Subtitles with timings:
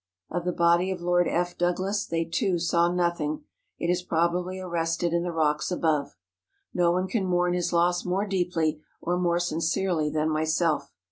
[0.31, 1.55] Of the body of Lord F.
[1.59, 3.43] Doug¬ las they, too, saw nothing;
[3.77, 6.17] it is probably arrested in the rocks above.
[6.73, 10.91] No one can mourn his loss more deeply or more sincerely than myself.